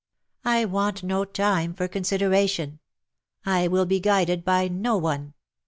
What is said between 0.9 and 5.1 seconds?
no time for consideration. I will be guided by no